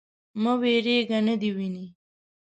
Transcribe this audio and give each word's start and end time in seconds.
_مه 0.41 0.53
وېرېږه. 0.61 1.19
نه 1.27 1.35
دې 1.41 1.49
ويني. 1.55 1.85